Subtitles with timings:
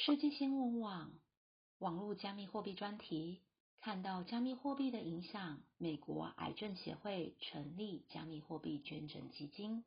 [0.00, 1.10] 世界新闻网
[1.78, 3.42] 网络加密货币专题
[3.80, 9.84] 看到加密货币的影响，美国癌症协会成立加密货币捐赠基金。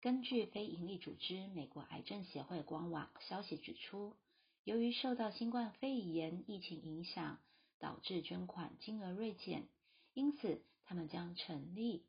[0.00, 4.16] 根据非营利组织美国癌症协会官网消息指出，
[4.64, 7.38] 由于受到新冠肺炎疫情影响，
[7.78, 9.68] 导致捐款金额锐减，
[10.14, 12.04] 因此他们将成立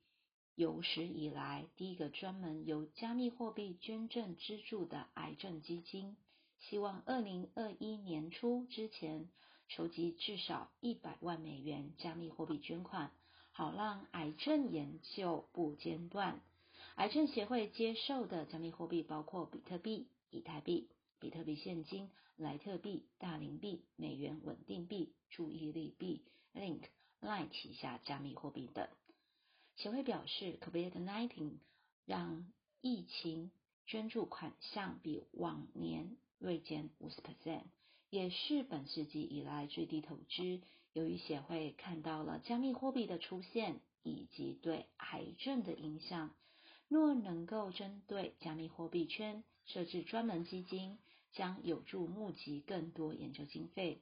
[0.56, 6.18] 有史以来第一个专门由加密货币捐赠资助的癌症基金。
[6.70, 9.30] 希望二零二一年初之前
[9.68, 13.12] 筹集至少一百万美元加密货币捐款，
[13.52, 16.42] 好让癌症研究不间断。
[16.96, 20.90] 癌症协会接受的加密货币包括比特币、以太币、
[21.20, 26.82] 比特币现金、莱特币、大林币、美元稳定币、注意力币、Link、
[27.20, 28.88] Line 旗下加密货币等。
[29.76, 31.58] 协会表示，COVID-19
[32.06, 33.52] 让疫情
[33.86, 36.16] 捐助款项比往年。
[36.44, 37.64] 锐减五十 percent，
[38.10, 40.60] 也是本世纪以来最低投资。
[40.92, 46.36] 由于协会看到了加密货币的出现以及对癌症的影响，
[46.90, 50.98] 若能够针对加密货币圈设置专门基金，
[51.32, 54.02] 将有助募集更多研究经费。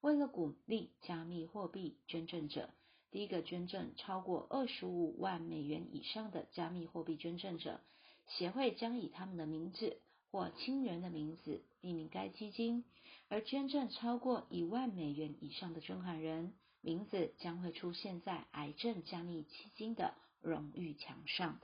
[0.00, 2.68] 为了鼓励加密货币捐赠者，
[3.12, 7.80] 第一个捐赠超过二十五万美元以上的加密货币捐赠者，
[8.26, 10.00] 协会将以他们的名字。
[10.30, 12.84] 或亲人的名字命名该基金，
[13.28, 21.60] 而捐赠超过一万美元以上的捐款人名字将会出现在癌症加密基金的荣誉墙上。